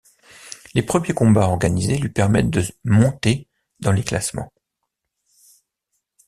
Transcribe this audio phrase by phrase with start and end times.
[0.73, 3.47] Les premiers combats organisés lui permettent de monter
[3.81, 4.51] dans les classements.